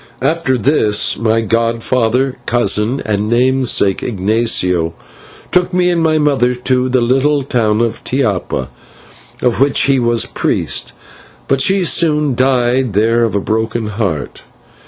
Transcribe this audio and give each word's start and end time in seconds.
After 0.23 0.57
this, 0.57 1.15
my 1.15 1.41
godfather, 1.41 2.35
cousin, 2.47 3.03
and 3.05 3.29
namesake, 3.29 4.01
Ignatio, 4.01 4.95
took 5.51 5.75
me 5.75 5.91
and 5.91 6.01
my 6.01 6.17
mother 6.17 6.55
to 6.55 6.89
the 6.89 7.01
little 7.01 7.43
town 7.43 7.81
of 7.81 8.03
Tiapa, 8.03 8.69
of 9.43 9.61
which 9.61 9.81
he 9.81 9.99
was 9.99 10.25
priest, 10.25 10.93
but 11.47 11.61
she 11.61 11.83
soon 11.83 12.33
died 12.33 12.93
there 12.93 13.23
of 13.23 13.35
a 13.35 13.39
broken 13.39 13.89
heart. 13.89 14.41